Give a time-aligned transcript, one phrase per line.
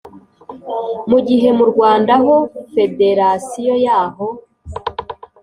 [1.09, 2.35] mu gihe mu Rwanda ho
[2.73, 4.27] federasiyo yaho